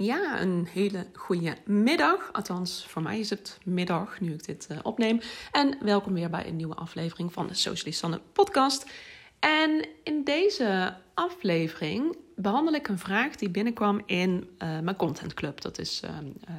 Ja, 0.00 0.40
een 0.40 0.68
hele 0.72 1.06
goede 1.12 1.56
middag. 1.64 2.32
Althans, 2.32 2.86
voor 2.88 3.02
mij 3.02 3.18
is 3.18 3.30
het 3.30 3.58
middag 3.64 4.20
nu 4.20 4.32
ik 4.32 4.44
dit 4.44 4.68
uh, 4.72 4.78
opneem. 4.82 5.20
En 5.52 5.78
welkom 5.80 6.12
weer 6.12 6.30
bij 6.30 6.46
een 6.46 6.56
nieuwe 6.56 6.74
aflevering 6.74 7.32
van 7.32 7.46
de 7.46 7.54
Socialist 7.54 7.98
Sanne 7.98 8.20
podcast. 8.32 8.90
En 9.38 9.86
in 10.02 10.24
deze 10.24 10.94
aflevering 11.14 12.16
behandel 12.36 12.74
ik 12.74 12.88
een 12.88 12.98
vraag 12.98 13.36
die 13.36 13.48
binnenkwam 13.48 14.02
in 14.06 14.48
uh, 14.58 14.78
mijn 14.78 14.96
Content 14.96 15.34
Club. 15.34 15.60
Dat 15.60 15.78
is 15.78 16.02
uh, 16.04 16.10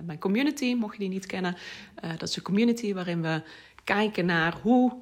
mijn 0.05 0.19
community, 0.19 0.73
mocht 0.73 0.93
je 0.93 0.99
die 0.99 1.09
niet 1.09 1.25
kennen. 1.25 1.55
dat 2.17 2.29
is 2.29 2.35
een 2.35 2.43
community 2.43 2.93
waarin 2.93 3.21
we 3.21 3.41
kijken 3.83 4.25
naar 4.25 4.57
hoe 4.61 4.93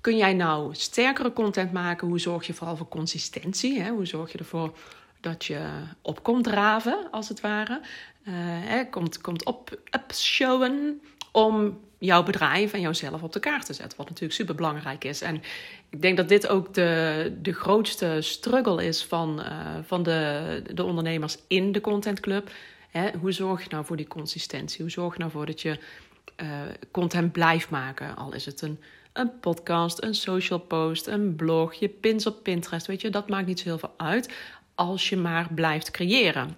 kun 0.00 0.16
jij 0.16 0.34
nou 0.34 0.74
sterkere 0.74 1.32
content 1.32 1.72
maken. 1.72 2.08
Hoe 2.08 2.20
zorg 2.20 2.46
je 2.46 2.54
vooral 2.54 2.76
voor 2.76 2.88
consistentie? 2.88 3.80
Hè? 3.80 3.90
Hoe 3.90 4.06
zorg 4.06 4.32
je 4.32 4.38
ervoor 4.38 4.72
dat 5.24 5.44
je 5.44 5.60
op 6.02 6.22
komt 6.22 6.44
draven, 6.44 7.08
als 7.10 7.28
het 7.28 7.40
ware. 7.40 7.80
Uh, 8.28 8.34
hè, 8.36 8.84
komt, 8.84 9.20
komt 9.20 9.44
op, 9.44 9.78
showen 10.12 11.00
om 11.32 11.80
jouw 11.98 12.22
bedrijf 12.22 12.72
en 12.72 12.80
jouzelf 12.80 13.22
op 13.22 13.32
de 13.32 13.40
kaart 13.40 13.66
te 13.66 13.72
zetten. 13.72 13.98
Wat 13.98 14.08
natuurlijk 14.08 14.34
super 14.34 14.54
belangrijk 14.54 15.04
is. 15.04 15.20
En 15.20 15.42
ik 15.90 16.02
denk 16.02 16.16
dat 16.16 16.28
dit 16.28 16.48
ook 16.48 16.74
de, 16.74 17.32
de 17.42 17.52
grootste 17.52 18.16
struggle 18.20 18.84
is 18.84 19.04
van, 19.04 19.40
uh, 19.40 19.76
van 19.82 20.02
de, 20.02 20.62
de 20.72 20.84
ondernemers 20.84 21.38
in 21.46 21.72
de 21.72 21.80
Content 21.80 22.20
Club. 22.20 22.50
Hè, 22.90 23.10
hoe 23.20 23.32
zorg 23.32 23.62
je 23.62 23.68
nou 23.70 23.84
voor 23.84 23.96
die 23.96 24.08
consistentie? 24.08 24.80
Hoe 24.80 24.90
zorg 24.90 25.12
je 25.12 25.18
nou 25.18 25.30
voor 25.30 25.46
dat 25.46 25.60
je 25.60 25.78
uh, 26.42 26.48
content 26.90 27.32
blijft 27.32 27.70
maken? 27.70 28.16
Al 28.16 28.34
is 28.34 28.46
het 28.46 28.62
een, 28.62 28.80
een 29.12 29.38
podcast, 29.40 30.02
een 30.02 30.14
social 30.14 30.58
post, 30.58 31.06
een 31.06 31.36
blog, 31.36 31.74
je 31.74 31.88
pins 31.88 32.26
op 32.26 32.42
Pinterest. 32.42 32.86
Weet 32.86 33.00
je, 33.00 33.10
dat 33.10 33.28
maakt 33.28 33.46
niet 33.46 33.58
zo 33.58 33.64
heel 33.64 33.78
veel 33.78 33.94
uit 33.96 34.28
als 34.74 35.08
je 35.08 35.16
maar 35.16 35.48
blijft 35.54 35.90
creëren. 35.90 36.56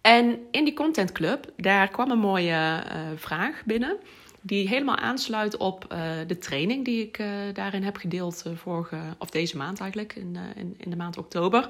En 0.00 0.38
in 0.50 0.64
die 0.64 0.74
Content 0.74 1.12
Club, 1.12 1.52
daar 1.56 1.88
kwam 1.88 2.10
een 2.10 2.18
mooie 2.18 2.82
uh, 2.86 3.00
vraag 3.16 3.62
binnen. 3.64 3.96
Die 4.40 4.68
helemaal 4.68 4.96
aansluit 4.96 5.56
op 5.56 5.86
uh, 5.92 5.98
de 6.26 6.38
training 6.38 6.84
die 6.84 7.06
ik 7.06 7.18
uh, 7.18 7.26
daarin 7.52 7.82
heb 7.82 7.96
gedeeld 7.96 8.44
vorige, 8.54 8.96
of 9.18 9.30
deze 9.30 9.56
maand 9.56 9.80
eigenlijk, 9.80 10.14
in, 10.14 10.36
in, 10.56 10.74
in, 10.78 10.90
de 10.90 10.96
maand 10.96 11.18
oktober. 11.18 11.68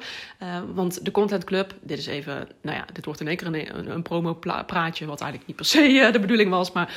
want 0.75 1.05
de 1.05 1.11
Content 1.11 1.45
Club, 1.45 1.75
dit 1.81 1.99
is 1.99 2.07
even, 2.07 2.49
nou 2.63 2.77
ja, 2.77 2.87
dit 2.93 3.05
wordt 3.05 3.21
in 3.21 3.29
één 3.29 3.37
keer 3.37 3.47
een, 3.47 3.79
een, 3.79 3.91
een 3.91 4.03
promo-praatje, 4.03 5.07
wat 5.07 5.21
eigenlijk 5.21 5.47
niet 5.47 5.57
per 5.57 5.67
se 5.67 6.09
de 6.13 6.21
bedoeling 6.21 6.51
was, 6.51 6.73
maar 6.73 6.95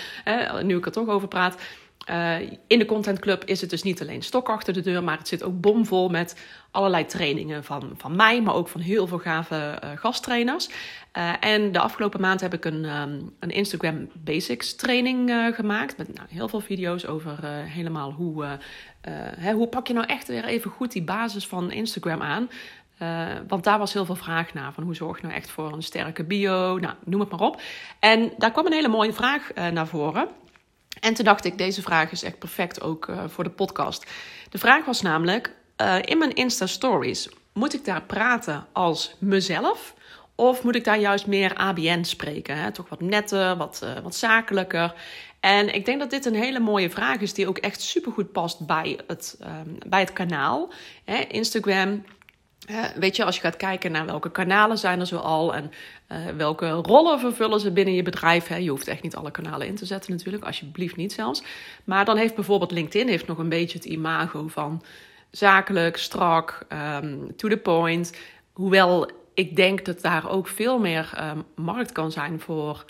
nu 0.64 0.78
ik 0.78 0.86
er 0.86 0.92
toch 0.92 1.08
over 1.08 1.28
praat. 1.28 1.62
Uh, 2.10 2.36
in 2.68 2.80
de 2.80 2.86
Content 2.86 3.20
Club 3.20 3.44
is 3.44 3.62
het 3.62 3.70
dus 3.70 3.84
niet 3.84 4.02
alleen 4.02 4.22
stok 4.22 4.50
achter 4.50 4.74
de 4.74 4.82
deur, 4.82 5.04
maar 5.04 5.18
het 5.18 5.28
zit 5.28 5.44
ook 5.44 5.62
bomvol 5.62 6.10
met 6.10 6.42
allerlei 6.72 7.06
trainingen 7.06 7.64
van, 7.64 7.92
van 7.98 8.16
mij, 8.16 8.42
maar 8.42 8.54
ook 8.54 8.68
van 8.68 8.82
heel 8.82 9.08
veel 9.08 9.18
gave 9.18 9.80
uh, 9.84 9.90
gasttrainers. 9.96 10.70
Uh, 11.18 11.34
en 11.40 11.72
de 11.72 11.80
afgelopen 11.80 12.22
maand 12.22 12.42
heb 12.42 12.54
ik 12.54 12.66
een, 12.66 12.86
um, 12.86 13.34
een 13.40 13.50
Instagram 13.50 14.10
Basics 14.14 14.76
training 14.76 15.52
gemaakt 15.56 15.98
met 15.98 16.14
nou, 16.14 16.28
heel 16.32 16.48
veel 16.48 16.60
video's 16.60 17.06
over 17.06 17.38
helemaal 17.46 18.12
hoe, 18.12 18.58
hè, 19.40 19.54
hoe 19.54 19.68
pak 19.68 19.88
je 19.88 19.94
nou 19.94 20.06
echt 20.06 20.28
weer 20.28 20.46
even 20.46 20.72
goed 20.72 20.92
die 20.92 21.04
basis 21.04 21.48
van 21.48 21.72
Instagram 21.72 22.22
aan. 22.22 22.50
want 23.48 23.64
daar 23.64 23.80
was 23.80 23.94
heel 23.94 24.06
veel 24.06 24.16
vraag 24.16 24.54
naar. 24.54 24.74
Van 24.74 24.84
hoe 24.84 24.96
zorg 24.96 25.18
je 25.18 25.24
nou 25.24 25.38
echt 25.38 25.50
voor 25.50 25.74
een 25.74 25.84
sterke 25.84 26.24
bio? 26.24 26.78
Nou, 26.78 26.94
noem 27.06 27.20
het 27.20 27.30
maar 27.30 27.40
op. 27.40 27.62
En 28.00 28.32
daar 28.38 28.52
kwam 28.52 28.66
een 28.66 28.74
hele 28.74 28.88
mooie 28.88 29.14
vraag 29.14 29.52
naar 29.54 29.88
voren. 29.88 30.28
En 31.00 31.14
toen 31.14 31.26
dacht 31.26 31.46
ik, 31.46 31.58
deze 31.58 31.82
vraag 31.82 32.12
is 32.12 32.24
echt 32.24 32.40
perfect 32.40 32.82
ook 32.82 33.08
uh, 33.08 33.24
voor 33.28 33.44
de 33.44 33.50
podcast. 33.50 34.06
De 34.50 34.58
vraag 34.58 34.86
was 34.86 35.02
namelijk, 35.02 35.56
uh, 35.82 35.98
in 36.02 36.18
mijn 36.18 36.34
Insta-stories, 36.34 37.30
moet 37.54 37.74
ik 37.74 37.86
daar 37.86 38.02
praten 38.02 38.68
als 38.74 39.16
mezelf? 39.20 39.94
Of 40.36 40.64
moet 40.64 40.76
ik 40.76 40.84
daar 40.84 41.00
juist 41.00 41.28
meer 41.28 41.56
ABN 41.56 42.04
spreken? 42.04 42.58
Hè? 42.58 42.72
Toch 42.72 42.90
wat 42.90 43.02
netter, 43.02 43.58
wat, 43.58 43.82
uh, 43.84 44.00
wat 44.04 44.16
zakelijker. 44.16 44.94
En 45.40 45.74
ik 45.74 45.86
denk 45.86 46.00
dat 46.00 46.10
dit 46.10 46.26
een 46.26 46.36
hele 46.36 46.60
mooie 46.60 46.90
vraag 46.90 47.20
is, 47.20 47.34
die 47.34 47.48
ook 47.48 47.58
echt 47.58 47.82
supergoed 47.82 48.32
past 48.32 48.66
bij 48.66 49.00
het, 49.08 49.38
um, 49.42 49.78
bij 49.88 50.00
het 50.00 50.14
kanaal. 50.14 50.72
Hè? 51.06 51.18
Instagram 51.18 52.04
weet 52.96 53.16
je, 53.16 53.24
als 53.24 53.36
je 53.36 53.42
gaat 53.42 53.58
kijken 53.58 53.92
naar 53.92 54.06
welke 54.06 54.32
kanalen 54.32 54.78
zijn 54.78 55.00
er 55.00 55.08
zoal 55.08 55.56
en 55.56 55.72
uh, 56.12 56.18
welke 56.38 56.70
rollen 56.70 57.20
vervullen 57.20 57.60
ze 57.60 57.72
binnen 57.72 57.94
je 57.94 58.04
bedrijf. 58.04 58.48
Hè. 58.48 58.56
Je 58.56 58.70
hoeft 58.70 58.88
echt 58.88 59.02
niet 59.02 59.16
alle 59.16 59.32
kanalen 59.32 59.68
in 59.68 59.76
te 59.76 59.86
zetten 59.86 60.12
natuurlijk, 60.12 60.44
alsjeblieft 60.44 60.96
niet 60.96 61.14
zelfs. 61.14 61.44
Maar 61.84 62.06
dan 62.06 62.18
heeft 62.18 62.36
bijvoorbeeld 62.36 62.72
LinkedIn 62.72 63.08
heeft 63.08 63.28
nog 63.28 63.38
een 63.38 63.50
beetje 63.50 63.78
het 63.78 63.88
imago 63.88 64.48
van 64.48 64.84
zakelijk, 65.32 65.98
strak, 65.98 66.66
um, 67.04 67.36
to 67.36 67.50
the 67.50 67.58
point. 67.58 68.14
Hoewel 68.54 69.10
ik 69.34 69.56
denk 69.56 69.86
dat 69.86 70.02
daar 70.02 70.30
ook 70.30 70.48
veel 70.48 70.80
meer 70.80 71.12
um, 71.20 71.44
markt 71.66 71.92
kan 71.92 72.12
zijn 72.12 72.40
voor 72.40 72.86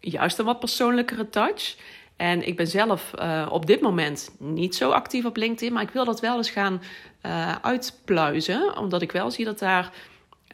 juist 0.00 0.38
een 0.38 0.44
wat 0.44 0.58
persoonlijkere 0.58 1.28
touch. 1.28 1.76
En 2.16 2.46
ik 2.46 2.56
ben 2.56 2.66
zelf 2.66 3.10
uh, 3.18 3.46
op 3.50 3.66
dit 3.66 3.80
moment 3.80 4.30
niet 4.38 4.74
zo 4.74 4.90
actief 4.90 5.24
op 5.24 5.36
LinkedIn, 5.36 5.72
maar 5.72 5.82
ik 5.82 5.90
wil 5.90 6.04
dat 6.04 6.20
wel 6.20 6.36
eens 6.36 6.50
gaan 6.50 6.82
uh, 7.26 7.54
uitpluizen, 7.56 8.76
omdat 8.76 9.02
ik 9.02 9.12
wel 9.12 9.30
zie 9.30 9.44
dat 9.44 9.58
daar 9.58 9.92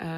uh, 0.03 0.09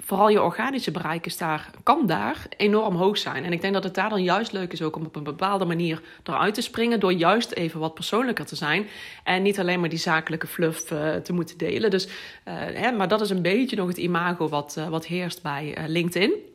vooral 0.00 0.28
je 0.28 0.42
organische 0.42 0.90
bereik 0.90 1.26
is 1.26 1.36
daar, 1.36 1.70
kan 1.82 2.06
daar 2.06 2.46
enorm 2.56 2.94
hoog 2.94 3.18
zijn. 3.18 3.44
En 3.44 3.52
ik 3.52 3.60
denk 3.60 3.74
dat 3.74 3.84
het 3.84 3.94
daar 3.94 4.08
dan 4.08 4.22
juist 4.22 4.52
leuk 4.52 4.72
is 4.72 4.82
ook 4.82 4.96
om 4.96 5.06
op 5.06 5.16
een 5.16 5.22
bepaalde 5.22 5.64
manier 5.64 6.02
eruit 6.24 6.54
te 6.54 6.60
springen. 6.60 7.00
Door 7.00 7.12
juist 7.12 7.52
even 7.52 7.80
wat 7.80 7.94
persoonlijker 7.94 8.46
te 8.46 8.56
zijn. 8.56 8.86
En 9.24 9.42
niet 9.42 9.58
alleen 9.58 9.80
maar 9.80 9.88
die 9.88 9.98
zakelijke 9.98 10.46
fluff 10.46 10.84
te 11.22 11.32
moeten 11.32 11.58
delen. 11.58 11.90
Dus, 11.90 12.08
hè, 12.44 12.92
maar 12.92 13.08
dat 13.08 13.20
is 13.20 13.30
een 13.30 13.42
beetje 13.42 13.76
nog 13.76 13.88
het 13.88 13.96
imago 13.96 14.48
wat, 14.48 14.78
wat 14.90 15.06
heerst 15.06 15.42
bij 15.42 15.76
LinkedIn. 15.86 16.49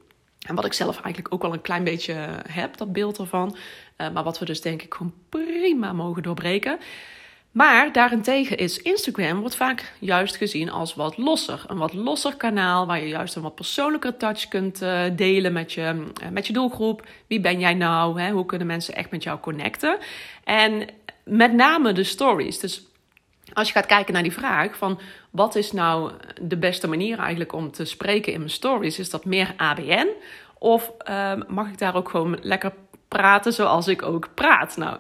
En 0.46 0.56
wat 0.56 0.66
ik 0.66 0.74
zelf 0.74 1.02
eigenlijk 1.02 1.34
ook 1.34 1.42
wel 1.42 1.54
een 1.54 1.62
klein 1.62 1.84
beetje 1.84 2.14
heb, 2.50 2.78
dat 2.78 2.94
beeld 2.94 3.18
ervan. 3.18 3.56
maar 3.98 4.24
wat 4.24 4.40
we 4.40 4.46
dus 4.46 4.62
denk 4.62 4.82
ik 4.82 4.94
gewoon 4.94 5.14
prima 5.30 5.94
mogen 5.94 6.24
doorbreken. 6.24 6.80
Maar 7.56 7.92
daarentegen 7.92 8.58
is 8.58 8.82
Instagram 8.82 9.40
wordt 9.40 9.56
vaak 9.56 9.94
juist 10.00 10.36
gezien 10.36 10.72
als 10.72 10.96
wat 10.96 11.18
losser. 11.18 11.64
Een 11.68 11.78
wat 11.78 11.94
losser 11.94 12.36
kanaal 12.36 12.86
waar 12.86 13.02
je 13.02 13.08
juist 13.08 13.36
een 13.36 13.42
wat 13.42 13.56
persoonlijker 13.56 14.18
touch 14.18 14.48
kunt 14.48 14.82
uh, 14.82 15.04
delen 15.16 15.54
met 15.54 15.74
je, 15.74 16.04
met 16.32 16.48
je 16.48 16.54
doelgroep. 16.54 17.08
Wie 17.28 17.40
ben 17.40 17.60
jij 17.60 17.74
nou? 17.74 18.22
Hè? 18.22 18.32
Hoe 18.32 18.46
kunnen 18.46 18.68
mensen 18.68 18.96
echt 18.96 19.12
met 19.12 19.24
jou 19.24 19.40
connecten? 19.40 19.98
En 20.44 20.88
met 21.24 21.54
name 21.54 21.94
de 21.94 22.04
stories. 22.04 22.60
Dus 22.60 22.86
als 23.56 23.68
je 23.68 23.74
gaat 23.74 23.86
kijken 23.86 24.14
naar 24.14 24.24
die 24.24 24.32
vraag 24.32 24.78
van 24.78 25.00
wat 25.30 25.56
is 25.56 25.72
nou 25.72 26.12
de 26.42 26.58
beste 26.58 26.88
manier 26.88 27.20
eigenlijk 27.20 27.54
om 27.54 27.72
te 27.72 27.86
spreken 27.86 28.34
in 28.34 28.40
mijn 28.40 28.52
stories? 28.52 29.00
Is 29.00 29.10
dat 29.10 29.26
meer 29.26 29.54
ABN? 29.58 30.08
Of 30.58 30.92
uh, 31.10 31.32
mag 31.48 31.68
ik 31.68 31.78
daar 31.78 31.96
ook 31.96 32.10
gewoon 32.10 32.38
lekker 32.42 32.74
praten 33.08 33.54
zoals 33.54 33.88
ik 33.88 34.02
ook 34.02 34.30
praat? 34.34 34.78
Nou, 34.78 34.98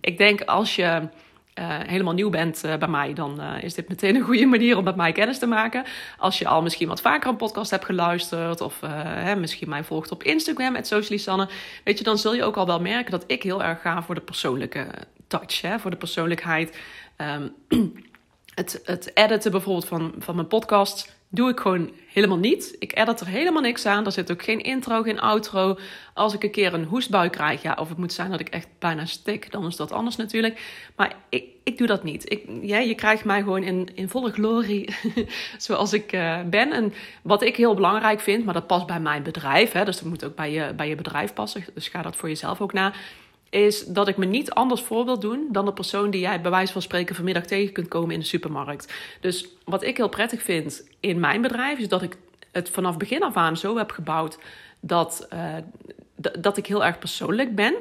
ik 0.00 0.18
denk 0.18 0.40
als 0.40 0.76
je 0.76 0.84
uh, 0.84 1.66
helemaal 1.68 2.14
nieuw 2.14 2.30
bent 2.30 2.64
uh, 2.64 2.76
bij 2.76 2.88
mij, 2.88 3.12
dan 3.12 3.40
uh, 3.40 3.62
is 3.62 3.74
dit 3.74 3.88
meteen 3.88 4.14
een 4.14 4.22
goede 4.22 4.46
manier 4.46 4.76
om 4.76 4.84
met 4.84 4.96
mij 4.96 5.12
kennis 5.12 5.38
te 5.38 5.46
maken. 5.46 5.84
Als 6.18 6.38
je 6.38 6.48
al 6.48 6.62
misschien 6.62 6.88
wat 6.88 7.00
vaker 7.00 7.30
een 7.30 7.36
podcast 7.36 7.70
hebt 7.70 7.84
geluisterd, 7.84 8.60
of 8.60 8.80
hè, 8.96 9.36
misschien 9.36 9.68
mij 9.68 9.84
volgt 9.84 10.10
op 10.10 10.22
Instagram, 10.22 10.76
Socialisanne, 10.82 11.48
weet 11.84 11.98
je, 11.98 12.04
dan 12.04 12.18
zul 12.18 12.34
je 12.34 12.44
ook 12.44 12.56
al 12.56 12.66
wel 12.66 12.80
merken 12.80 13.10
dat 13.10 13.24
ik 13.26 13.42
heel 13.42 13.62
erg 13.62 13.80
ga 13.80 14.02
voor 14.02 14.14
de 14.14 14.20
persoonlijke 14.20 14.86
touch, 15.38 15.60
hè, 15.60 15.78
voor 15.78 15.90
de 15.90 15.96
persoonlijkheid. 15.96 16.78
Um, 17.16 17.54
het, 18.54 18.80
het 18.84 19.10
editen 19.14 19.50
bijvoorbeeld 19.50 19.86
van, 19.86 20.14
van 20.18 20.34
mijn 20.34 20.48
podcast 20.48 21.12
doe 21.28 21.50
ik 21.50 21.60
gewoon 21.60 21.90
helemaal 22.06 22.38
niet. 22.38 22.76
Ik 22.78 22.96
edit 22.96 23.20
er 23.20 23.26
helemaal 23.26 23.62
niks 23.62 23.86
aan. 23.86 24.06
Er 24.06 24.12
zit 24.12 24.30
ook 24.30 24.42
geen 24.42 24.62
intro, 24.62 25.02
geen 25.02 25.20
outro. 25.20 25.78
Als 26.14 26.34
ik 26.34 26.42
een 26.42 26.50
keer 26.50 26.74
een 26.74 26.84
hoestbui 26.84 27.30
krijg, 27.30 27.62
ja, 27.62 27.76
of 27.80 27.88
het 27.88 27.98
moet 27.98 28.12
zijn 28.12 28.30
dat 28.30 28.40
ik 28.40 28.48
echt 28.48 28.68
bijna 28.78 29.04
stik, 29.04 29.52
dan 29.52 29.66
is 29.66 29.76
dat 29.76 29.92
anders 29.92 30.16
natuurlijk. 30.16 30.60
Maar 30.96 31.16
ik, 31.28 31.44
ik 31.64 31.78
doe 31.78 31.86
dat 31.86 32.04
niet. 32.04 32.32
Ik, 32.32 32.42
ja, 32.62 32.78
je 32.78 32.94
krijgt 32.94 33.24
mij 33.24 33.42
gewoon 33.42 33.62
in, 33.62 33.88
in 33.94 34.08
volle 34.08 34.32
glorie 34.32 34.94
zoals 35.58 35.92
ik 35.92 36.12
uh, 36.12 36.40
ben. 36.42 36.72
En 36.72 36.92
wat 37.22 37.42
ik 37.42 37.56
heel 37.56 37.74
belangrijk 37.74 38.20
vind, 38.20 38.44
maar 38.44 38.54
dat 38.54 38.66
past 38.66 38.86
bij 38.86 39.00
mijn 39.00 39.22
bedrijf, 39.22 39.72
hè, 39.72 39.84
dus 39.84 39.98
dat 39.98 40.08
moet 40.08 40.24
ook 40.24 40.34
bij 40.34 40.52
je, 40.52 40.72
bij 40.76 40.88
je 40.88 40.96
bedrijf 40.96 41.32
passen. 41.32 41.64
Dus 41.74 41.88
ga 41.88 42.02
dat 42.02 42.16
voor 42.16 42.28
jezelf 42.28 42.60
ook 42.60 42.72
na 42.72 42.92
is 43.54 43.84
dat 43.84 44.08
ik 44.08 44.16
me 44.16 44.24
niet 44.24 44.50
anders 44.50 44.80
voor 44.80 45.04
wil 45.04 45.18
doen 45.18 45.48
dan 45.50 45.64
de 45.64 45.72
persoon 45.72 46.10
die 46.10 46.20
jij 46.20 46.40
bij 46.40 46.50
wijze 46.50 46.72
van 46.72 46.82
spreken 46.82 47.14
vanmiddag 47.14 47.46
tegen 47.46 47.72
kunt 47.72 47.88
komen 47.88 48.14
in 48.14 48.20
de 48.20 48.26
supermarkt. 48.26 48.92
Dus 49.20 49.48
wat 49.64 49.82
ik 49.82 49.96
heel 49.96 50.08
prettig 50.08 50.42
vind 50.42 50.88
in 51.00 51.20
mijn 51.20 51.42
bedrijf 51.42 51.78
is 51.78 51.88
dat 51.88 52.02
ik 52.02 52.16
het 52.52 52.70
vanaf 52.70 52.96
begin 52.96 53.22
af 53.22 53.36
aan 53.36 53.56
zo 53.56 53.76
heb 53.76 53.90
gebouwd 53.90 54.38
dat, 54.80 55.28
uh, 55.32 55.54
dat 56.38 56.56
ik 56.56 56.66
heel 56.66 56.84
erg 56.84 56.98
persoonlijk 56.98 57.54
ben. 57.54 57.74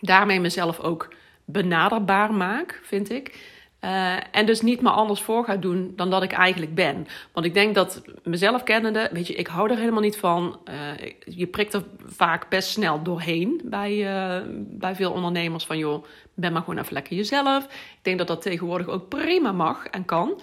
Daarmee 0.00 0.40
mezelf 0.40 0.80
ook 0.80 1.08
benaderbaar 1.44 2.34
maak, 2.34 2.80
vind 2.82 3.10
ik. 3.10 3.38
Uh, 3.84 4.16
en 4.30 4.46
dus 4.46 4.60
niet 4.60 4.80
maar 4.80 4.92
anders 4.92 5.20
voor 5.20 5.44
ga 5.44 5.56
doen 5.56 5.92
dan 5.96 6.10
dat 6.10 6.22
ik 6.22 6.32
eigenlijk 6.32 6.74
ben. 6.74 7.06
Want 7.32 7.46
ik 7.46 7.54
denk 7.54 7.74
dat 7.74 8.02
mezelf 8.22 8.62
kennende, 8.62 9.08
weet 9.12 9.26
je, 9.26 9.34
ik 9.34 9.46
hou 9.46 9.70
er 9.70 9.78
helemaal 9.78 10.00
niet 10.00 10.16
van. 10.16 10.60
Uh, 10.68 11.08
je 11.24 11.46
prikt 11.46 11.74
er 11.74 11.84
vaak 12.06 12.48
best 12.48 12.68
snel 12.68 13.02
doorheen 13.02 13.60
bij, 13.64 13.92
uh, 13.92 14.46
bij 14.54 14.94
veel 14.94 15.12
ondernemers 15.12 15.66
van, 15.66 15.78
joh, 15.78 16.04
ben 16.34 16.52
maar 16.52 16.62
gewoon 16.62 16.78
even 16.78 16.92
lekker 16.92 17.16
jezelf. 17.16 17.64
Ik 17.64 17.98
denk 18.02 18.18
dat 18.18 18.26
dat 18.26 18.42
tegenwoordig 18.42 18.88
ook 18.88 19.08
prima 19.08 19.52
mag 19.52 19.86
en 19.86 20.04
kan 20.04 20.40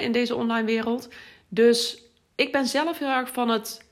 in 0.00 0.12
deze 0.12 0.34
online 0.34 0.66
wereld. 0.66 1.08
Dus 1.48 2.02
ik 2.34 2.52
ben 2.52 2.66
zelf 2.66 2.98
heel 2.98 3.08
erg 3.08 3.32
van 3.32 3.48
het 3.48 3.84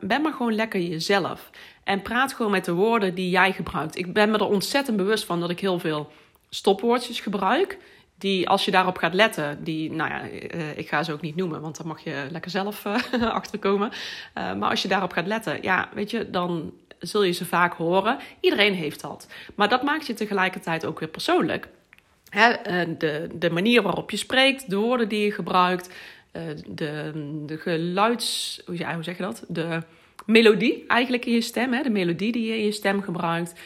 ben 0.00 0.22
maar 0.22 0.32
gewoon 0.32 0.54
lekker 0.54 0.80
jezelf. 0.80 1.50
En 1.84 2.02
praat 2.02 2.32
gewoon 2.32 2.52
met 2.52 2.64
de 2.64 2.72
woorden 2.72 3.14
die 3.14 3.30
jij 3.30 3.52
gebruikt. 3.52 3.98
Ik 3.98 4.12
ben 4.12 4.30
me 4.30 4.38
er 4.38 4.46
ontzettend 4.46 4.96
bewust 4.96 5.24
van 5.24 5.40
dat 5.40 5.50
ik 5.50 5.60
heel 5.60 5.78
veel 5.78 6.10
stopwoordjes 6.54 7.20
gebruik. 7.20 7.78
Die, 8.18 8.48
als 8.48 8.64
je 8.64 8.70
daarop 8.70 8.96
gaat 8.96 9.14
letten, 9.14 9.64
die, 9.64 9.92
nou 9.92 10.10
ja, 10.10 10.22
uh, 10.54 10.78
ik 10.78 10.88
ga 10.88 11.02
ze 11.02 11.12
ook 11.12 11.20
niet 11.20 11.36
noemen, 11.36 11.60
want 11.60 11.76
dan 11.76 11.86
mag 11.86 12.04
je 12.04 12.26
lekker 12.30 12.50
zelf 12.50 12.84
uh, 12.84 12.94
achterkomen. 13.40 13.90
maar 14.34 14.70
als 14.70 14.82
je 14.82 14.88
daarop 14.88 15.12
gaat 15.12 15.26
letten, 15.26 15.62
ja, 15.62 15.88
weet 15.94 16.10
je, 16.10 16.30
dan 16.30 16.72
zul 16.98 17.22
je 17.22 17.32
ze 17.32 17.44
vaak 17.44 17.74
horen. 17.74 18.18
Iedereen 18.40 18.74
heeft 18.74 19.00
dat. 19.00 19.28
Maar 19.54 19.68
dat 19.68 19.82
maakt 19.82 20.06
je 20.06 20.14
tegelijkertijd 20.14 20.84
ook 20.84 20.98
weer 21.00 21.08
persoonlijk. 21.08 21.68
De, 22.98 23.28
de 23.34 23.50
manier 23.50 23.82
waarop 23.82 24.10
je 24.10 24.16
spreekt, 24.16 24.70
de 24.70 24.76
woorden 24.76 25.08
die 25.08 25.24
je 25.24 25.32
gebruikt, 25.32 25.94
de, 26.66 27.12
de 27.46 27.56
geluids. 27.56 28.60
Hoe, 28.66 28.78
ja, 28.78 29.02
zeg 29.02 29.16
je 29.16 29.22
dat? 29.22 29.44
De 29.48 29.82
melodie 30.26 30.84
eigenlijk 30.86 31.24
in 31.24 31.32
je 31.32 31.40
stem. 31.40 31.82
De 31.82 31.90
melodie 31.90 32.32
die 32.32 32.46
je 32.46 32.58
in 32.58 32.64
je 32.64 32.72
stem 32.72 33.02
gebruikt. 33.02 33.60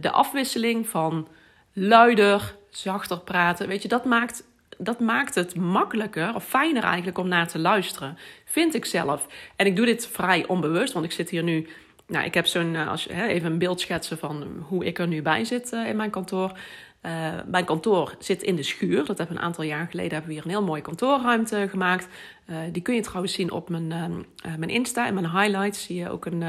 De 0.00 0.10
afwisseling 0.10 0.88
van 0.88 1.28
luider, 1.74 2.56
zachter 2.70 3.20
praten. 3.20 3.68
Weet 3.68 3.82
je, 3.82 3.88
dat 3.88 4.04
maakt, 4.04 4.44
dat 4.78 5.00
maakt 5.00 5.34
het 5.34 5.56
makkelijker 5.56 6.34
of 6.34 6.44
fijner 6.44 6.82
eigenlijk 6.82 7.18
om 7.18 7.28
naar 7.28 7.48
te 7.48 7.58
luisteren. 7.58 8.18
Vind 8.44 8.74
ik 8.74 8.84
zelf. 8.84 9.26
En 9.56 9.66
ik 9.66 9.76
doe 9.76 9.86
dit 9.86 10.06
vrij 10.06 10.46
onbewust, 10.46 10.92
want 10.92 11.04
ik 11.04 11.12
zit 11.12 11.30
hier 11.30 11.42
nu. 11.42 11.68
Nou, 12.06 12.24
ik 12.24 12.34
heb 12.34 12.46
zo'n, 12.46 12.74
uh, 12.74 12.88
als, 12.88 13.08
even 13.08 13.52
een 13.52 13.58
beeld 13.58 13.80
schetsen 13.80 14.18
van 14.18 14.64
hoe 14.68 14.84
ik 14.84 14.98
er 14.98 15.06
nu 15.06 15.22
bij 15.22 15.44
zit 15.44 15.72
in 15.72 15.96
mijn 15.96 16.10
kantoor. 16.10 16.58
Uh, 17.06 17.28
mijn 17.46 17.64
kantoor 17.64 18.14
zit 18.18 18.42
in 18.42 18.56
de 18.56 18.62
schuur. 18.62 19.04
Dat 19.04 19.18
hebben 19.18 19.36
we 19.36 19.42
een 19.42 19.46
aantal 19.46 19.64
jaar 19.64 19.86
geleden 19.90 20.12
hebben 20.12 20.28
we 20.28 20.34
hier 20.34 20.44
een 20.44 20.50
heel 20.50 20.62
mooie 20.62 20.82
kantoorruimte 20.82 21.66
gemaakt. 21.70 22.08
Uh, 22.50 22.56
die 22.72 22.82
kun 22.82 22.94
je 22.94 23.00
trouwens 23.00 23.32
zien 23.32 23.50
op 23.50 23.68
mijn, 23.68 23.90
uh, 23.90 24.54
mijn 24.56 24.70
Insta 24.70 25.06
en 25.06 25.14
mijn 25.14 25.30
highlights. 25.30 25.84
Zie 25.84 25.96
je 25.96 26.10
ook 26.10 26.26
een, 26.26 26.42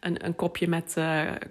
een, 0.00 0.24
een, 0.24 0.36
kopje 0.36 0.68
met 0.68 0.96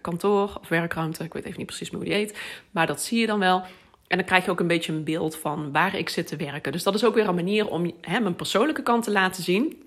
kantoor 0.02 0.58
of 0.62 0.70
werkruimte. 0.70 1.24
Ik 1.24 1.34
weet 1.34 1.46
even 1.46 1.58
niet 1.58 1.68
precies 1.68 1.90
hoe 1.90 2.04
die 2.04 2.14
heet. 2.14 2.40
Maar 2.72 2.88
dat 2.88 3.02
zie 3.02 3.20
je 3.20 3.28
dan 3.28 3.40
wel. 3.40 3.64
En 4.08 4.18
dan 4.18 4.28
krijg 4.28 4.46
je 4.46 4.52
ook 4.52 4.60
een 4.60 4.68
beetje 4.68 4.94
een 4.94 5.04
beeld 5.04 5.36
van 5.36 5.72
waar 5.72 5.96
ik 5.96 6.10
zit 6.10 6.28
te 6.28 6.36
werken. 6.36 6.72
Dus 6.72 6.84
dat 6.84 6.96
is 6.96 7.06
ook 7.06 7.16
weer 7.16 7.28
een 7.28 7.36
manier 7.36 7.70
om 7.70 7.92
hè, 8.02 8.20
mijn 8.20 8.36
persoonlijke 8.36 8.84
kant 8.84 9.04
te 9.04 9.12
laten 9.12 9.44
zien. 9.44 9.84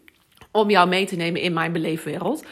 Om 0.51 0.71
jou 0.71 0.89
mee 0.89 1.07
te 1.07 1.17
nemen 1.17 1.41
in 1.41 1.53
mijn 1.53 1.73
beleefwereld. 1.73 2.45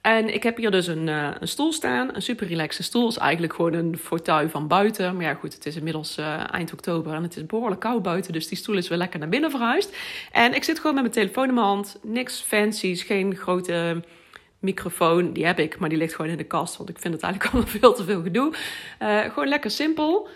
En 0.00 0.34
ik 0.34 0.42
heb 0.42 0.56
hier 0.56 0.70
dus 0.70 0.86
een, 0.86 1.06
uh, 1.06 1.30
een 1.40 1.48
stoel 1.48 1.72
staan, 1.72 2.14
een 2.14 2.22
super 2.22 2.46
relaxe 2.46 2.82
stoel. 2.82 3.08
Is 3.08 3.16
eigenlijk 3.16 3.54
gewoon 3.54 3.72
een 3.72 3.98
fauteuil 3.98 4.48
van 4.48 4.68
buiten. 4.68 5.16
Maar 5.16 5.24
ja, 5.24 5.34
goed, 5.34 5.54
het 5.54 5.66
is 5.66 5.76
inmiddels 5.76 6.18
uh, 6.18 6.54
eind 6.54 6.72
oktober 6.72 7.14
en 7.14 7.22
het 7.22 7.36
is 7.36 7.46
behoorlijk 7.46 7.80
koud 7.80 8.02
buiten. 8.02 8.32
Dus 8.32 8.48
die 8.48 8.58
stoel 8.58 8.76
is 8.76 8.88
weer 8.88 8.98
lekker 8.98 9.18
naar 9.18 9.28
binnen 9.28 9.50
verhuisd. 9.50 9.96
En 10.32 10.54
ik 10.54 10.64
zit 10.64 10.76
gewoon 10.76 10.94
met 10.94 11.02
mijn 11.02 11.14
telefoon 11.14 11.48
in 11.48 11.54
mijn 11.54 11.66
hand. 11.66 11.98
Niks 12.02 12.40
fancies, 12.40 13.02
geen 13.02 13.36
grote 13.36 14.02
microfoon. 14.58 15.32
Die 15.32 15.46
heb 15.46 15.58
ik, 15.58 15.78
maar 15.78 15.88
die 15.88 15.98
ligt 15.98 16.14
gewoon 16.14 16.30
in 16.30 16.36
de 16.36 16.44
kast. 16.44 16.76
Want 16.76 16.88
ik 16.88 16.98
vind 16.98 17.14
het 17.14 17.22
eigenlijk 17.22 17.52
allemaal 17.54 17.72
veel 17.72 17.94
te 17.94 18.04
veel 18.04 18.22
gedoe. 18.22 18.54
Uh, 19.02 19.20
gewoon 19.20 19.48
lekker 19.48 19.70
simpel. 19.70 20.28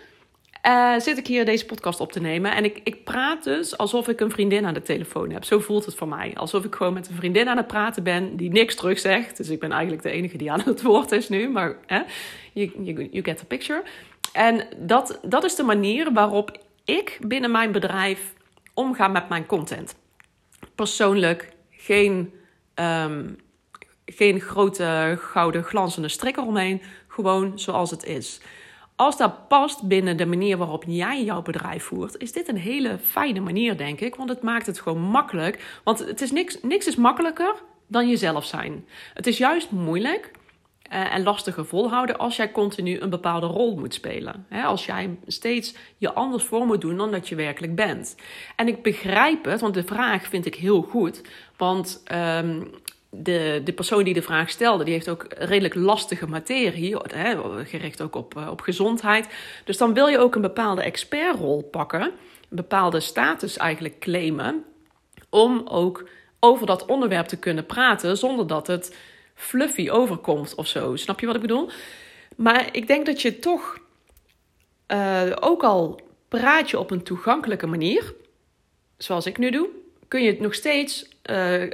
Uh, 0.67 0.99
zit 0.99 1.19
ik 1.19 1.27
hier 1.27 1.45
deze 1.45 1.67
podcast 1.67 2.01
op 2.01 2.13
te 2.13 2.21
nemen. 2.21 2.55
En 2.55 2.65
ik, 2.65 2.81
ik 2.85 3.05
praat 3.05 3.45
dus 3.45 3.77
alsof 3.79 4.09
ik 4.09 4.21
een 4.21 4.31
vriendin 4.31 4.67
aan 4.67 4.75
de 4.75 4.83
telefoon 4.83 5.31
heb. 5.31 5.45
Zo 5.45 5.59
voelt 5.59 5.85
het 5.85 5.95
voor 5.95 6.09
mij. 6.09 6.33
Alsof 6.35 6.65
ik 6.65 6.75
gewoon 6.75 6.93
met 6.93 7.09
een 7.09 7.15
vriendin 7.15 7.49
aan 7.49 7.57
het 7.57 7.67
praten 7.67 8.03
ben 8.03 8.37
die 8.37 8.51
niks 8.51 8.75
terug 8.75 8.99
zegt. 8.99 9.37
Dus 9.37 9.49
ik 9.49 9.61
ben 9.61 9.73
eigenlijk 9.73 10.03
de 10.03 10.11
enige 10.11 10.37
die 10.37 10.53
aan 10.53 10.61
het 10.65 10.83
woord 10.83 11.13
is 11.13 11.29
nu. 11.29 11.49
Maar 11.49 11.77
hè, 11.87 12.03
you, 12.53 12.73
you, 13.11 13.25
get 13.25 13.39
the 13.39 13.45
picture. 13.45 13.83
En 14.33 14.67
dat, 14.77 15.19
dat 15.23 15.45
is 15.45 15.55
de 15.55 15.63
manier 15.63 16.13
waarop 16.13 16.59
ik 16.85 17.19
binnen 17.21 17.51
mijn 17.51 17.73
bedrijf 17.73 18.33
omga 18.75 19.09
met 19.09 19.29
mijn 19.29 19.47
content. 19.47 19.97
Persoonlijk, 20.75 21.53
geen, 21.71 22.33
um, 22.75 23.39
geen 24.07 24.41
grote 24.41 25.19
gouden 25.21 25.65
glanzende 25.65 26.09
strik 26.09 26.37
eromheen. 26.37 26.83
Gewoon 27.09 27.59
zoals 27.59 27.91
het 27.91 28.05
is. 28.05 28.41
Als 28.97 29.17
dat 29.17 29.49
past 29.49 29.83
binnen 29.83 30.17
de 30.17 30.27
manier 30.27 30.57
waarop 30.57 30.85
jij 30.87 31.25
jouw 31.25 31.43
bedrijf 31.43 31.85
voert, 31.85 32.19
is 32.19 32.33
dit 32.33 32.49
een 32.49 32.57
hele 32.57 32.99
fijne 32.99 33.41
manier, 33.41 33.77
denk 33.77 34.01
ik. 34.01 34.15
Want 34.15 34.29
het 34.29 34.43
maakt 34.43 34.67
het 34.67 34.81
gewoon 34.81 35.03
makkelijk. 35.03 35.81
Want 35.85 35.99
het 35.99 36.21
is 36.21 36.33
niks, 36.33 36.59
niks 36.63 36.87
is 36.87 36.97
makkelijker 36.97 37.55
dan 37.87 38.09
jezelf 38.09 38.45
zijn. 38.45 38.87
Het 39.15 39.27
is 39.27 39.39
juist 39.39 39.71
moeilijk 39.71 40.31
uh, 40.93 41.15
en 41.15 41.23
lastiger 41.23 41.67
volhouden 41.67 42.19
als 42.19 42.37
jij 42.37 42.53
continu 42.53 43.01
een 43.01 43.11
bepaalde 43.11 43.47
rol 43.47 43.77
moet 43.77 43.95
spelen. 43.95 44.47
als 44.65 44.87
jij 44.87 45.19
steeds 45.27 45.75
je 45.99 46.13
anders 46.13 46.45
voor 46.45 46.67
moet 46.67 46.81
doen 46.81 46.97
dan 46.97 47.11
dat 47.11 47.29
je 47.29 47.35
werkelijk 47.35 47.75
bent. 47.75 48.17
En 48.57 48.69
ik 48.69 48.83
begrijp 48.83 49.45
het, 49.45 49.61
want 49.61 49.75
de 49.75 49.85
vraag 49.85 50.27
vind 50.27 50.47
ik 50.47 50.55
heel 50.55 50.83
goed. 50.83 51.23
Want 51.57 52.03
um, 52.13 52.71
de, 53.15 53.61
de 53.65 53.73
persoon 53.73 54.05
die 54.05 54.15
de 54.15 54.23
vraag 54.23 54.51
stelde, 54.51 54.85
die 54.85 54.93
heeft 54.93 55.09
ook 55.09 55.27
redelijk 55.29 55.75
lastige 55.75 56.27
materie, 56.27 56.97
hè, 57.03 57.65
gericht 57.65 58.03
ook 58.03 58.15
op, 58.15 58.37
eh, 58.37 58.49
op 58.51 58.61
gezondheid. 58.61 59.29
Dus 59.65 59.77
dan 59.77 59.95
wil 59.95 60.07
je 60.07 60.19
ook 60.19 60.35
een 60.35 60.41
bepaalde 60.41 60.83
expertrol 60.83 61.63
pakken, 61.63 62.03
een 62.03 62.13
bepaalde 62.49 63.01
status 63.01 63.57
eigenlijk 63.57 63.99
claimen, 63.99 64.65
om 65.31 65.67
ook 65.67 66.09
over 66.41 66.67
dat 66.67 66.85
onderwerp 66.85 67.27
te 67.27 67.39
kunnen 67.39 67.67
praten 67.67 68.17
zonder 68.17 68.47
dat 68.47 68.67
het 68.67 68.97
fluffy 69.35 69.91
overkomt 69.91 70.55
of 70.55 70.67
zo. 70.67 70.97
Snap 70.97 71.21
je 71.21 71.27
wat 71.27 71.35
ik 71.35 71.41
bedoel? 71.41 71.71
Maar 72.37 72.69
ik 72.73 72.87
denk 72.87 73.07
dat 73.07 73.23
je 73.23 73.39
toch, 73.39 73.79
uh, 74.89 75.23
ook 75.41 75.63
al 75.63 76.01
praat 76.29 76.71
je 76.71 76.79
op 76.79 76.91
een 76.91 77.03
toegankelijke 77.03 77.67
manier, 77.67 78.15
zoals 78.97 79.27
ik 79.27 79.39
nu 79.39 79.51
doe, 79.51 79.69
kun 80.09 80.23
je 80.23 80.31
het 80.31 80.41
nog 80.41 80.55
steeds 80.55 81.09
uh, 81.31 81.71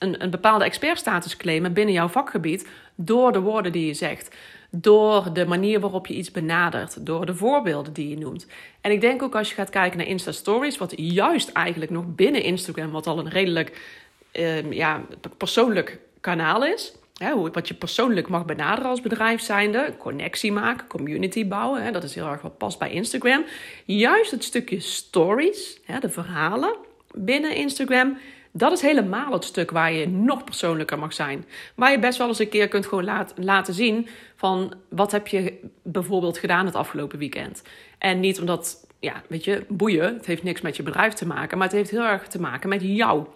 een, 0.00 0.22
een 0.22 0.30
bepaalde 0.30 0.64
expertstatus 0.64 1.36
claimen 1.36 1.72
binnen 1.72 1.94
jouw 1.94 2.08
vakgebied 2.08 2.68
door 2.94 3.32
de 3.32 3.40
woorden 3.40 3.72
die 3.72 3.86
je 3.86 3.94
zegt. 3.94 4.36
Door 4.70 5.32
de 5.32 5.46
manier 5.46 5.80
waarop 5.80 6.06
je 6.06 6.14
iets 6.14 6.30
benadert, 6.30 7.06
door 7.06 7.26
de 7.26 7.34
voorbeelden 7.34 7.92
die 7.92 8.08
je 8.08 8.18
noemt. 8.18 8.46
En 8.80 8.90
ik 8.90 9.00
denk 9.00 9.22
ook 9.22 9.34
als 9.34 9.48
je 9.48 9.54
gaat 9.54 9.70
kijken 9.70 9.98
naar 9.98 10.06
Insta 10.06 10.32
Stories, 10.32 10.78
wat 10.78 10.92
juist 10.96 11.52
eigenlijk 11.52 11.90
nog 11.90 12.04
binnen 12.06 12.42
Instagram, 12.42 12.90
wat 12.90 13.06
al 13.06 13.18
een 13.18 13.28
redelijk 13.28 13.98
uh, 14.32 14.72
ja, 14.72 15.02
persoonlijk 15.36 15.98
kanaal 16.20 16.64
is. 16.64 16.92
Hè, 17.14 17.50
wat 17.50 17.68
je 17.68 17.74
persoonlijk 17.74 18.28
mag 18.28 18.44
benaderen 18.44 18.90
als 18.90 19.00
bedrijf 19.00 19.40
zijnde. 19.40 19.94
Connectie 19.98 20.52
maken, 20.52 20.86
community 20.86 21.48
bouwen. 21.48 21.82
Hè, 21.82 21.90
dat 21.90 22.02
is 22.02 22.14
heel 22.14 22.26
erg 22.26 22.42
wat 22.42 22.58
past 22.58 22.78
bij 22.78 22.90
Instagram. 22.90 23.44
Juist 23.84 24.30
het 24.30 24.44
stukje 24.44 24.80
stories, 24.80 25.80
hè, 25.84 25.98
de 25.98 26.08
verhalen 26.08 26.76
binnen 27.14 27.54
Instagram 27.54 28.18
dat 28.52 28.72
is 28.72 28.80
helemaal 28.80 29.32
het 29.32 29.44
stuk 29.44 29.70
waar 29.70 29.92
je 29.92 30.08
nog 30.08 30.44
persoonlijker 30.44 30.98
mag 30.98 31.12
zijn. 31.12 31.46
Waar 31.74 31.90
je 31.90 31.98
best 31.98 32.18
wel 32.18 32.28
eens 32.28 32.38
een 32.38 32.48
keer 32.48 32.68
kunt 32.68 32.86
gewoon 32.86 33.04
laat, 33.04 33.32
laten 33.36 33.74
zien 33.74 34.08
van 34.36 34.74
wat 34.88 35.12
heb 35.12 35.26
je 35.26 35.60
bijvoorbeeld 35.82 36.38
gedaan 36.38 36.66
het 36.66 36.74
afgelopen 36.74 37.18
weekend. 37.18 37.62
En 37.98 38.20
niet 38.20 38.40
omdat, 38.40 38.86
ja, 39.00 39.22
weet 39.28 39.44
je, 39.44 39.64
boeien, 39.68 40.14
het 40.14 40.26
heeft 40.26 40.42
niks 40.42 40.60
met 40.60 40.76
je 40.76 40.82
bedrijf 40.82 41.12
te 41.12 41.26
maken, 41.26 41.58
maar 41.58 41.66
het 41.66 41.76
heeft 41.76 41.90
heel 41.90 42.04
erg 42.04 42.28
te 42.28 42.40
maken 42.40 42.68
met 42.68 42.82
jou. 42.82 43.26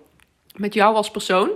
Met 0.57 0.75
jou 0.75 0.95
als 0.95 1.11
persoon. 1.11 1.51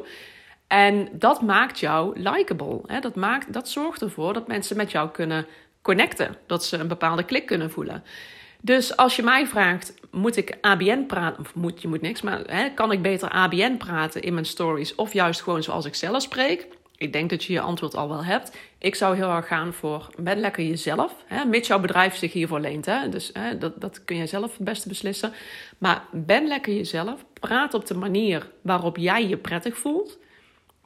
En 0.67 1.09
dat 1.12 1.43
maakt 1.43 1.79
jou 1.79 2.21
likable. 2.21 3.00
Dat, 3.00 3.15
maakt, 3.15 3.53
dat 3.53 3.69
zorgt 3.69 4.03
ervoor 4.03 4.33
dat 4.33 4.49
mensen 4.49 4.77
met 4.77 4.91
jou 4.91 5.11
kunnen 5.11 5.47
connecten. 5.83 6.37
Dat 6.47 6.65
ze 6.65 6.77
een 6.77 6.88
bepaalde 6.88 7.25
klik 7.25 7.47
kunnen 7.47 7.71
voelen. 7.71 8.05
Dus 8.62 8.97
als 8.97 9.17
je 9.17 9.23
mij 9.23 9.47
vraagt, 9.47 9.95
moet 10.11 10.37
ik 10.37 10.59
ABN 10.61 11.05
praten? 11.07 11.41
Of 11.41 11.55
moet, 11.55 11.83
je 11.83 11.88
moet 11.88 12.00
niks, 12.00 12.23
maar 12.23 12.41
hè, 12.47 12.71
kan 12.71 12.93
ik 12.93 13.03
beter 13.03 13.29
ABN 13.29 13.77
praten 13.77 14.23
in 14.23 14.35
mijn 14.35 14.47
stories? 14.47 14.95
Of 14.95 15.12
juist 15.12 15.43
gewoon 15.43 15.62
zoals 15.62 15.85
ik 15.85 15.95
zelf 15.95 16.23
spreek? 16.23 16.67
Ik 16.97 17.12
denk 17.12 17.31
dat 17.31 17.45
je 17.45 17.53
je 17.53 17.61
antwoord 17.61 17.97
al 17.97 18.09
wel 18.09 18.25
hebt. 18.25 18.57
Ik 18.79 18.95
zou 18.95 19.17
heel 19.17 19.31
erg 19.31 19.47
gaan 19.47 19.73
voor 19.73 20.09
ben 20.17 20.41
lekker 20.41 20.65
jezelf. 20.65 21.15
Hè, 21.27 21.45
mits 21.45 21.69
jouw 21.69 21.81
bedrijf 21.81 22.17
zich 22.17 22.33
hiervoor 22.33 22.61
leent. 22.61 22.87
Hè, 22.87 23.09
dus 23.09 23.31
hè, 23.33 23.59
dat, 23.59 23.81
dat 23.81 24.05
kun 24.05 24.17
je 24.17 24.27
zelf 24.27 24.57
het 24.57 24.65
beste 24.65 24.88
beslissen. 24.88 25.33
Maar 25.79 26.05
ben 26.12 26.47
lekker 26.47 26.75
jezelf. 26.75 27.25
Praat 27.41 27.75
op 27.75 27.87
de 27.87 27.95
manier 27.95 28.50
waarop 28.62 28.97
jij 28.97 29.27
je 29.27 29.37
prettig 29.37 29.77
voelt. 29.77 30.19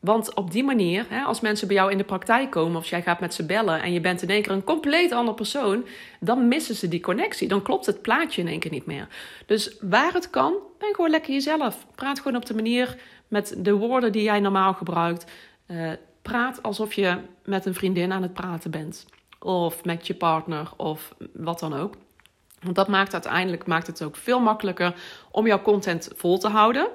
Want 0.03 0.35
op 0.35 0.51
die 0.51 0.65
manier, 0.65 1.07
hè, 1.09 1.23
als 1.23 1.41
mensen 1.41 1.67
bij 1.67 1.77
jou 1.77 1.91
in 1.91 1.99
de 1.99 2.05
praktijk 2.05 2.51
komen 2.51 2.77
of 2.77 2.87
jij 2.87 3.03
gaat 3.03 3.21
met 3.21 3.35
ze 3.35 3.47
bellen 3.47 3.83
en 3.83 3.93
je 3.93 4.01
bent 4.01 4.23
in 4.23 4.29
één 4.29 4.43
keer 4.43 4.53
een 4.53 4.65
compleet 4.65 5.13
ander 5.13 5.35
persoon, 5.35 5.87
dan 6.21 6.49
missen 6.49 6.75
ze 6.75 6.89
die 6.89 7.01
connectie. 7.01 7.49
Dan 7.49 7.63
klopt 7.63 7.87
het 7.87 8.03
plaatje 8.03 8.41
in 8.41 8.49
één 8.49 8.59
keer 8.59 8.71
niet 8.71 8.87
meer. 8.87 9.09
Dus 9.47 9.77
waar 9.81 10.13
het 10.13 10.31
kan, 10.31 10.55
ben 10.79 10.95
gewoon 10.95 11.11
lekker 11.11 11.33
jezelf. 11.33 11.87
Praat 11.95 12.19
gewoon 12.19 12.37
op 12.37 12.47
de 12.47 12.55
manier 12.55 12.97
met 13.29 13.55
de 13.59 13.73
woorden 13.73 14.13
die 14.13 14.23
jij 14.23 14.41
normaal 14.41 14.75
gebruikt. 14.75 15.31
Uh, 15.67 15.91
praat 16.23 16.63
alsof 16.63 16.93
je 16.93 17.19
met 17.45 17.67
een 17.67 17.75
vriendin 17.75 18.13
aan 18.13 18.23
het 18.23 18.35
praten 18.35 18.71
bent. 18.71 19.07
Of 19.39 19.85
met 19.85 20.07
je 20.07 20.15
partner 20.15 20.71
of 20.77 21.15
wat 21.33 21.59
dan 21.59 21.75
ook. 21.75 21.95
Want 22.63 22.77
dat 22.77 22.89
maakt 22.89 23.13
uiteindelijk 23.13 23.67
maakt 23.67 23.87
het 23.87 24.03
ook 24.03 24.17
veel 24.17 24.41
makkelijker 24.41 24.95
om 25.31 25.47
jouw 25.47 25.63
content 25.63 26.11
vol 26.15 26.39
te 26.39 26.49
houden. 26.49 26.89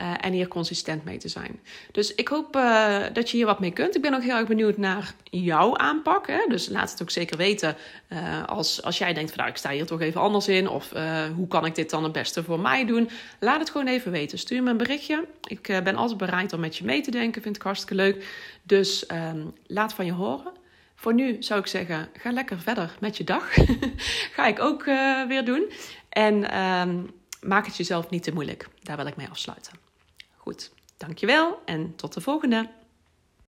Uh, 0.00 0.12
en 0.20 0.32
hier 0.32 0.48
consistent 0.48 1.04
mee 1.04 1.18
te 1.18 1.28
zijn. 1.28 1.60
Dus 1.92 2.14
ik 2.14 2.28
hoop 2.28 2.56
uh, 2.56 3.02
dat 3.12 3.30
je 3.30 3.36
hier 3.36 3.46
wat 3.46 3.60
mee 3.60 3.70
kunt. 3.70 3.96
Ik 3.96 4.02
ben 4.02 4.14
ook 4.14 4.22
heel 4.22 4.36
erg 4.36 4.46
benieuwd 4.46 4.76
naar 4.76 5.14
jouw 5.24 5.76
aanpak. 5.76 6.26
Hè? 6.26 6.38
Dus 6.48 6.68
laat 6.68 6.90
het 6.90 7.02
ook 7.02 7.10
zeker 7.10 7.36
weten 7.36 7.76
uh, 8.08 8.44
als, 8.44 8.82
als 8.82 8.98
jij 8.98 9.14
denkt 9.14 9.30
van 9.30 9.38
nou, 9.38 9.50
ik 9.50 9.56
sta 9.56 9.70
hier 9.70 9.86
toch 9.86 10.00
even 10.00 10.20
anders 10.20 10.48
in. 10.48 10.68
Of 10.68 10.90
hoe 11.36 11.48
kan 11.48 11.64
ik 11.64 11.74
dit 11.74 11.90
dan 11.90 12.02
het 12.02 12.12
beste 12.12 12.44
voor 12.44 12.60
mij 12.60 12.86
doen? 12.86 13.10
Laat 13.40 13.60
het 13.60 13.70
gewoon 13.70 13.86
even 13.86 14.12
weten. 14.12 14.38
Stuur 14.38 14.62
me 14.62 14.70
een 14.70 14.76
berichtje. 14.76 15.24
Ik 15.48 15.62
ben 15.62 15.96
altijd 15.96 16.18
bereid 16.18 16.52
om 16.52 16.60
met 16.60 16.76
je 16.76 16.84
mee 16.84 17.00
te 17.00 17.10
denken. 17.10 17.42
Vind 17.42 17.56
ik 17.56 17.62
hartstikke 17.62 17.94
leuk. 17.94 18.26
Dus 18.62 19.10
um, 19.12 19.54
laat 19.66 19.92
van 19.94 20.06
je 20.06 20.12
horen. 20.12 20.52
Voor 20.94 21.14
nu 21.14 21.36
zou 21.42 21.60
ik 21.60 21.66
zeggen, 21.66 22.08
ga 22.12 22.32
lekker 22.32 22.58
verder 22.58 22.96
met 23.00 23.16
je 23.16 23.24
dag. 23.24 23.54
ga 24.36 24.46
ik 24.46 24.60
ook 24.60 24.84
weer 25.28 25.44
doen. 25.44 25.72
En 26.08 26.58
um, 26.60 27.10
maak 27.40 27.66
het 27.66 27.76
jezelf 27.76 28.10
niet 28.10 28.22
te 28.22 28.32
moeilijk. 28.32 28.68
Daar 28.82 28.96
wil 28.96 29.06
ik 29.06 29.16
mee 29.16 29.28
afsluiten. 29.28 29.87
Goed, 30.48 30.70
dankjewel 30.96 31.58
en 31.64 31.96
tot 31.96 32.14
de 32.14 32.20
volgende. 32.20 32.68